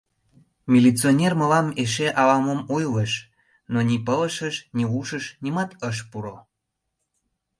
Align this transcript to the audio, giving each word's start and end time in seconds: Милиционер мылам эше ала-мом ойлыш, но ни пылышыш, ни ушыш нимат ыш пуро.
Милиционер 0.71 1.33
мылам 1.39 1.67
эше 1.83 2.07
ала-мом 2.21 2.61
ойлыш, 2.75 3.13
но 3.73 3.79
ни 3.89 3.97
пылышыш, 4.05 4.55
ни 4.77 4.83
ушыш 4.99 5.25
нимат 5.43 5.71
ыш 5.89 5.97
пуро. 6.11 6.35